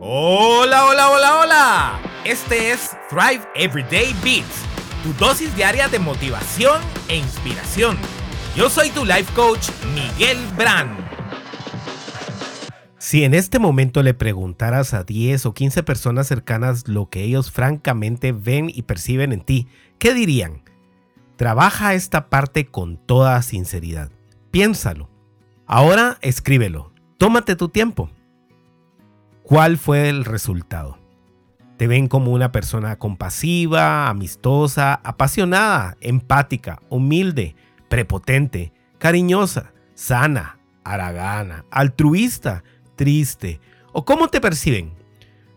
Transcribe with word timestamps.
Hola, 0.00 0.86
hola, 0.86 1.10
hola, 1.10 1.40
hola. 1.40 2.00
Este 2.24 2.70
es 2.70 2.96
Thrive 3.10 3.40
Everyday 3.56 4.14
Beats, 4.22 4.62
tu 5.02 5.12
dosis 5.14 5.52
diaria 5.56 5.88
de 5.88 5.98
motivación 5.98 6.80
e 7.08 7.16
inspiración. 7.16 7.98
Yo 8.54 8.70
soy 8.70 8.90
tu 8.90 9.04
life 9.04 9.32
coach, 9.34 9.70
Miguel 9.94 10.38
Brand. 10.56 10.96
Si 12.98 13.24
en 13.24 13.34
este 13.34 13.58
momento 13.58 14.04
le 14.04 14.14
preguntaras 14.14 14.94
a 14.94 15.02
10 15.02 15.46
o 15.46 15.52
15 15.52 15.82
personas 15.82 16.28
cercanas 16.28 16.86
lo 16.86 17.08
que 17.10 17.24
ellos 17.24 17.50
francamente 17.50 18.30
ven 18.30 18.70
y 18.72 18.82
perciben 18.82 19.32
en 19.32 19.40
ti, 19.40 19.66
¿qué 19.98 20.14
dirían? 20.14 20.62
Trabaja 21.34 21.94
esta 21.94 22.28
parte 22.28 22.66
con 22.66 22.98
toda 22.98 23.42
sinceridad. 23.42 24.12
Piénsalo. 24.52 25.10
Ahora 25.66 26.18
escríbelo. 26.20 26.92
Tómate 27.16 27.56
tu 27.56 27.68
tiempo. 27.68 28.10
¿Cuál 29.48 29.78
fue 29.78 30.10
el 30.10 30.26
resultado? 30.26 30.98
Te 31.78 31.86
ven 31.86 32.08
como 32.08 32.32
una 32.32 32.52
persona 32.52 32.98
compasiva, 32.98 34.10
amistosa, 34.10 35.00
apasionada, 35.02 35.96
empática, 36.02 36.82
humilde, 36.90 37.56
prepotente, 37.88 38.74
cariñosa, 38.98 39.72
sana, 39.94 40.58
aragana, 40.84 41.64
altruista, 41.70 42.62
triste. 42.94 43.58
¿O 43.94 44.04
cómo 44.04 44.28
te 44.28 44.42
perciben? 44.42 44.92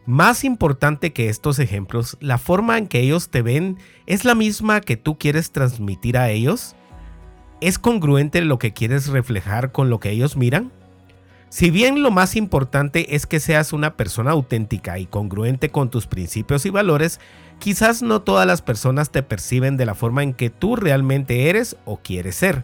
Más 0.05 0.45
importante 0.45 1.11
que 1.11 1.27
estos 1.27 1.59
ejemplos, 1.59 2.15
la 2.21 2.37
forma 2.37 2.77
en 2.77 2.87
que 2.87 3.01
ellos 3.01 3.29
te 3.29 3.41
ven 3.41 3.77
es 4.05 4.23
la 4.23 4.35
misma 4.35 4.79
que 4.79 4.95
tú 4.95 5.17
quieres 5.17 5.51
transmitir 5.51 6.17
a 6.17 6.29
ellos. 6.29 6.77
¿Es 7.59 7.77
congruente 7.77 8.39
lo 8.39 8.57
que 8.57 8.71
quieres 8.71 9.07
reflejar 9.07 9.73
con 9.73 9.89
lo 9.89 9.99
que 9.99 10.11
ellos 10.11 10.37
miran? 10.37 10.71
Si 11.51 11.69
bien 11.69 12.01
lo 12.01 12.11
más 12.11 12.37
importante 12.37 13.13
es 13.13 13.27
que 13.27 13.41
seas 13.41 13.73
una 13.73 13.97
persona 13.97 14.31
auténtica 14.31 14.99
y 14.99 15.05
congruente 15.05 15.69
con 15.69 15.89
tus 15.89 16.07
principios 16.07 16.65
y 16.65 16.69
valores, 16.69 17.19
quizás 17.59 18.01
no 18.01 18.21
todas 18.21 18.47
las 18.47 18.61
personas 18.61 19.09
te 19.11 19.21
perciben 19.21 19.75
de 19.75 19.85
la 19.85 19.93
forma 19.93 20.23
en 20.23 20.33
que 20.33 20.49
tú 20.49 20.77
realmente 20.77 21.49
eres 21.49 21.75
o 21.83 21.97
quieres 21.97 22.35
ser. 22.35 22.63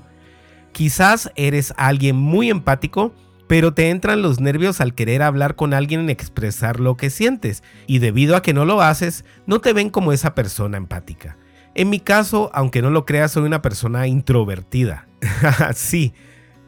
Quizás 0.71 1.33
eres 1.35 1.73
alguien 1.75 2.15
muy 2.15 2.49
empático, 2.49 3.11
pero 3.49 3.73
te 3.73 3.89
entran 3.89 4.21
los 4.21 4.39
nervios 4.39 4.79
al 4.79 4.95
querer 4.95 5.21
hablar 5.21 5.57
con 5.57 5.73
alguien 5.73 6.07
y 6.07 6.13
expresar 6.13 6.79
lo 6.79 6.95
que 6.95 7.09
sientes, 7.09 7.63
y 7.87 7.99
debido 7.99 8.37
a 8.37 8.41
que 8.41 8.53
no 8.53 8.63
lo 8.63 8.81
haces, 8.81 9.25
no 9.47 9.59
te 9.59 9.73
ven 9.73 9.89
como 9.89 10.13
esa 10.13 10.33
persona 10.33 10.77
empática. 10.77 11.35
En 11.75 11.89
mi 11.89 11.99
caso, 11.99 12.51
aunque 12.53 12.81
no 12.81 12.89
lo 12.89 13.05
creas, 13.05 13.33
soy 13.33 13.43
una 13.43 13.61
persona 13.61 14.07
introvertida. 14.07 15.09
sí, 15.75 16.13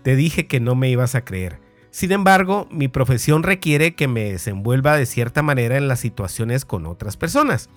te 0.04 0.18
dije 0.18 0.48
que 0.48 0.60
no 0.60 0.76
me 0.76 0.90
ibas 0.90 1.16
a 1.16 1.24
creer. 1.24 1.69
Sin 1.92 2.12
embargo, 2.12 2.68
mi 2.72 2.88
profesión 2.88 3.44
requiere 3.44 3.96
que 3.96 4.08
me 4.08 4.32
desenvuelva 4.32 4.96
de 4.96 5.06
cierta 5.06 5.42
manera 5.42 5.78
en 5.78 5.88
las 5.88 6.00
situaciones 6.00 6.66
con 6.66 6.86
otras 6.86 7.18
personas. 7.18 7.70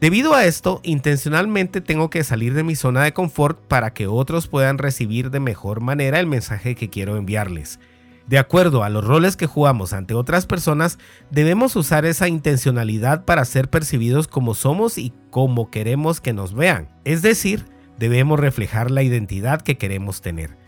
Debido 0.00 0.34
a 0.34 0.44
esto, 0.44 0.80
intencionalmente 0.82 1.80
tengo 1.80 2.10
que 2.10 2.24
salir 2.24 2.54
de 2.54 2.62
mi 2.62 2.76
zona 2.76 3.04
de 3.04 3.12
confort 3.12 3.58
para 3.58 3.94
que 3.94 4.06
otros 4.06 4.48
puedan 4.48 4.78
recibir 4.78 5.30
de 5.30 5.40
mejor 5.40 5.80
manera 5.80 6.20
el 6.20 6.26
mensaje 6.26 6.74
que 6.74 6.90
quiero 6.90 7.16
enviarles. 7.16 7.80
De 8.26 8.38
acuerdo 8.38 8.84
a 8.84 8.88
los 8.88 9.04
roles 9.04 9.36
que 9.36 9.46
jugamos 9.46 9.92
ante 9.92 10.14
otras 10.14 10.46
personas, 10.46 10.98
debemos 11.30 11.76
usar 11.76 12.06
esa 12.06 12.26
intencionalidad 12.26 13.24
para 13.24 13.44
ser 13.44 13.68
percibidos 13.68 14.28
como 14.28 14.54
somos 14.54 14.96
y 14.96 15.12
como 15.30 15.70
queremos 15.70 16.20
que 16.20 16.32
nos 16.32 16.54
vean. 16.54 16.88
Es 17.04 17.20
decir, 17.20 17.66
debemos 17.98 18.40
reflejar 18.40 18.90
la 18.90 19.02
identidad 19.02 19.60
que 19.60 19.76
queremos 19.76 20.22
tener. 20.22 20.63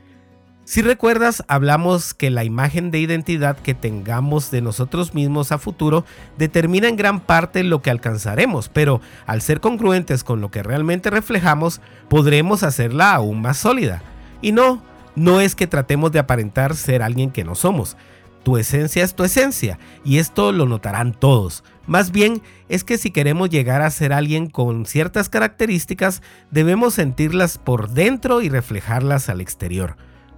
Si 0.67 0.83
recuerdas, 0.83 1.45
hablamos 1.47 2.12
que 2.12 2.28
la 2.28 2.42
imagen 2.42 2.91
de 2.91 2.98
identidad 2.98 3.56
que 3.56 3.72
tengamos 3.72 4.50
de 4.50 4.62
nosotros 4.62 5.14
mismos 5.14 5.53
a 5.53 5.58
futuro 5.58 6.05
determina 6.39 6.89
en 6.89 6.97
gran 6.97 7.20
parte 7.20 7.62
lo 7.62 7.83
que 7.83 7.91
alcanzaremos, 7.91 8.69
pero 8.69 9.00
al 9.27 9.42
ser 9.42 9.61
congruentes 9.61 10.25
con 10.25 10.41
lo 10.41 10.50
que 10.50 10.64
realmente 10.64 11.08
reflejamos, 11.08 11.81
podremos 12.08 12.64
hacerla 12.64 13.14
aún 13.14 13.42
más 13.42 13.58
sólida. 13.58 14.02
Y 14.42 14.51
no, 14.51 14.83
no 15.14 15.40
es 15.40 15.55
que 15.55 15.68
tratemos 15.68 16.11
de 16.11 16.18
aparentar 16.18 16.74
ser 16.74 17.01
alguien 17.01 17.30
que 17.30 17.45
no 17.45 17.55
somos. 17.55 17.96
Tu 18.42 18.57
esencia 18.57 19.05
es 19.05 19.14
tu 19.14 19.23
esencia, 19.23 19.79
y 20.05 20.19
esto 20.19 20.51
lo 20.51 20.67
notarán 20.67 21.13
todos. 21.13 21.63
Más 21.86 22.11
bien 22.11 22.42
es 22.69 22.83
que 22.83 22.98
si 22.98 23.13
queremos 23.13 23.51
llegar 23.51 23.83
a 23.83 23.90
ser 23.90 24.13
alguien 24.13 24.48
con 24.48 24.85
ciertas 24.85 25.29
características, 25.29 26.23
debemos 26.51 26.95
sentirlas 26.95 27.57
por 27.57 27.90
dentro 27.90 28.42
y 28.42 28.48
reflejarlas 28.48 29.29
al 29.29 29.40
exterior. 29.40 29.96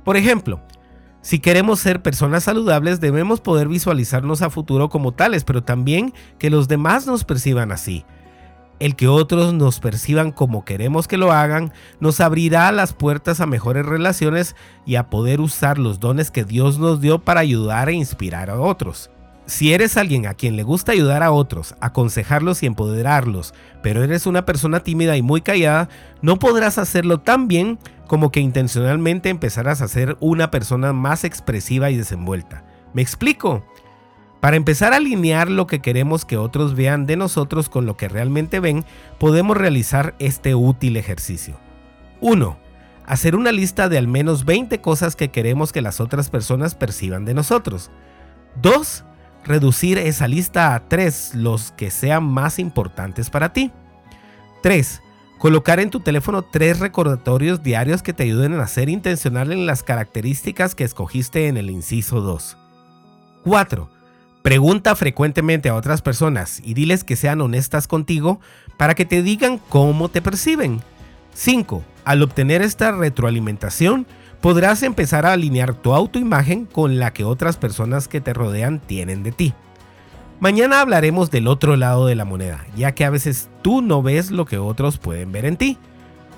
Por 0.09 0.17
ejemplo, 0.17 0.63
si 1.21 1.39
queremos 1.39 1.81
ser 1.81 2.01
personas 2.01 2.45
saludables 2.45 2.99
debemos 2.99 3.43
poder 3.43 3.69
visualizarnos 3.69 4.41
a 4.41 4.49
futuro 4.49 4.89
como 4.89 5.13
tales, 5.13 5.45
pero 5.45 5.63
también 5.63 6.15
que 6.39 6.49
los 6.49 6.67
demás 6.67 7.07
nos 7.07 7.25
perciban 7.25 7.73
así. 7.73 8.07
El 8.81 8.97
que 8.97 9.07
otros 9.07 9.53
nos 9.53 9.81
perciban 9.81 10.33
como 10.33 10.65
queremos 10.65 11.09
que 11.09 11.19
lo 11.19 11.31
hagan 11.31 11.75
nos 12.01 12.23
abrirá 12.23 12.73
las 12.73 12.95
puertas 12.95 13.43
a 13.43 13.47
mejores 13.47 13.85
relaciones 13.85 14.57
y 14.87 14.95
a 14.95 15.11
poder 15.11 15.43
usar 15.43 15.77
los 15.77 16.01
dones 16.01 16.31
que 16.31 16.45
Dios 16.45 16.79
nos 16.79 17.03
dio 17.03 17.19
para 17.19 17.41
ayudar 17.41 17.91
e 17.91 17.93
inspirar 17.93 18.49
a 18.49 18.59
otros. 18.59 19.11
Si 19.45 19.75
eres 19.75 19.99
alguien 19.99 20.27
a 20.27 20.33
quien 20.33 20.57
le 20.57 20.63
gusta 20.63 20.93
ayudar 20.93 21.23
a 21.23 21.33
otros, 21.33 21.75
aconsejarlos 21.81 22.63
y 22.63 22.67
empoderarlos, 22.67 23.53
pero 23.83 24.03
eres 24.03 24.27
una 24.27 24.47
persona 24.47 24.81
tímida 24.81 25.19
y 25.19 25.23
muy 25.23 25.43
callada, 25.43 25.91
no 26.23 26.39
podrás 26.39 26.79
hacerlo 26.79 27.21
tan 27.21 27.47
bien 27.47 27.79
como 28.09 28.33
que 28.33 28.41
intencionalmente 28.41 29.29
empezarás 29.29 29.81
a 29.81 29.89
ser 29.89 30.17
una 30.19 30.51
persona 30.51 30.93
más 30.93 31.23
expresiva 31.23 31.91
y 31.91 31.97
desenvuelta. 31.97 32.65
¿Me 32.93 33.03
explico? 33.03 33.65
Para 34.41 34.57
empezar 34.57 34.93
a 34.93 34.97
alinear 34.97 35.51
lo 35.51 35.67
que 35.67 35.81
queremos 35.81 36.25
que 36.25 36.37
otros 36.37 36.75
vean 36.75 37.07
de 37.07 37.17
nosotros 37.17 37.69
con 37.69 37.87
lo 37.87 37.97
que 37.97 38.09
realmente 38.09 38.61
ven, 38.61 38.85
podemos 39.19 39.57
realizar 39.57 40.15
este 40.19 40.55
útil 40.55 40.97
ejercicio. 40.97 41.59
1. 42.21 42.59
Hacer 43.05 43.37
una 43.37 43.53
lista 43.53 43.89
de 43.89 43.99
al 43.99 44.09
menos 44.09 44.45
20 44.45 44.81
cosas 44.81 45.17
que 45.17 45.31
queremos 45.31 45.73
que 45.73 45.83
las 45.83 46.01
otras 46.01 46.31
personas 46.31 46.75
perciban 46.75 47.25
de 47.25 47.35
nosotros. 47.35 47.91
2. 48.63 49.05
Reducir 49.45 49.99
esa 49.99 50.29
lista 50.29 50.75
a 50.75 50.89
3 50.89 51.35
los 51.35 51.73
que 51.73 51.91
sean 51.91 52.25
más 52.25 52.59
importantes 52.59 53.31
para 53.31 53.53
ti. 53.53 53.73
3. 54.63 55.03
Colocar 55.39 55.79
en 55.79 55.91
tu 55.91 56.01
teléfono 56.01 56.43
tres 56.43 56.81
recordatorios 56.81 57.63
diarios 57.63 58.03
que 58.03 58.13
te 58.13 58.25
ayuden 58.25 58.55
a 58.55 58.67
ser 58.67 58.89
intencional 58.89 59.53
en 59.53 59.67
las 59.67 59.85
características 59.85 60.75
que 60.75 60.83
escogiste 60.83 61.47
en 61.47 61.57
el 61.57 61.71
inciso 61.71 62.21
2. 62.21 62.57
4. 63.45 63.89
Pregunta 64.43 64.97
frecuentemente 64.97 65.69
a 65.69 65.77
otras 65.77 66.03
personas 66.03 66.61
y 66.65 66.75
diles 66.75 67.05
que 67.05 67.15
sean 67.15 67.41
honestas 67.41 67.87
contigo 67.87 68.41
para 68.77 68.97
que 68.97 69.05
te 69.05 69.23
digan 69.23 69.59
cómo 69.69 70.09
te 70.09 70.23
perciben. 70.23 70.81
5. 71.35 71.85
Al 72.05 72.23
obtener 72.23 72.61
esta 72.61 72.91
retroalimentación, 72.91 74.09
podrás 74.41 74.83
empezar 74.83 75.25
a 75.25 75.35
alinear 75.35 75.73
tu 75.73 75.95
autoimagen 75.95 76.67
con 76.67 76.99
la 76.99 77.13
que 77.13 77.23
otras 77.23 77.57
personas 77.57 78.09
que 78.09 78.21
te 78.21 78.35
rodean 78.35 78.81
tienen 78.81 79.23
de 79.23 79.31
ti. 79.31 79.55
Mañana 80.41 80.81
hablaremos 80.81 81.33
del 81.33 81.49
otro 81.49 81.75
lado 81.75 82.07
de 82.07 82.15
la 82.15 82.25
moneda, 82.25 82.65
ya 82.77 82.93
que 82.93 83.05
a 83.05 83.11
veces 83.11 83.49
tú 83.63 83.83
no 83.83 84.03
ves 84.03 84.31
lo 84.31 84.45
que 84.45 84.57
otros 84.57 84.97
pueden 84.97 85.33
ver 85.33 85.45
en 85.45 85.57
ti. 85.57 85.79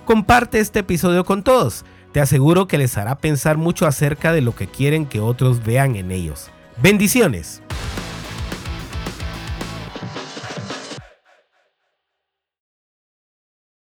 Comparte 0.06 0.58
este 0.58 0.78
episodio 0.78 1.26
con 1.26 1.42
todos, 1.42 1.84
te 2.12 2.20
aseguro 2.22 2.66
que 2.66 2.78
les 2.78 2.96
hará 2.96 3.18
pensar 3.18 3.58
mucho 3.58 3.86
acerca 3.86 4.32
de 4.32 4.40
lo 4.40 4.54
que 4.54 4.68
quieren 4.68 5.04
que 5.04 5.20
otros 5.20 5.62
vean 5.64 5.96
en 5.96 6.12
ellos. 6.12 6.50
Bendiciones. 6.82 7.62